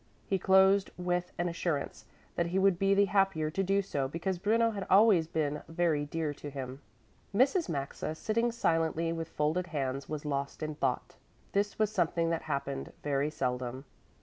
He 0.25 0.39
closed 0.39 0.89
with 0.97 1.31
an 1.37 1.47
assurance 1.47 2.05
that 2.35 2.47
he 2.47 2.57
would 2.57 2.79
be 2.79 2.95
the 2.95 3.05
happier 3.05 3.51
to 3.51 3.61
do 3.63 3.83
so 3.83 4.07
because 4.07 4.39
Bruno 4.39 4.71
had 4.71 4.87
always 4.89 5.27
been 5.27 5.61
very 5.67 6.05
dear 6.05 6.33
to 6.33 6.49
him. 6.49 6.81
Mrs. 7.35 7.69
Maxa, 7.69 8.15
sitting 8.15 8.51
silently 8.51 9.13
with 9.13 9.29
folded 9.29 9.67
hands, 9.67 10.09
was 10.09 10.25
lost 10.25 10.63
in 10.63 10.73
thought. 10.73 11.17
This 11.51 11.77
was 11.77 11.91
something 11.91 12.31
that 12.31 12.41
happened 12.41 12.93
very 13.03 13.29
seldom. 13.29 13.85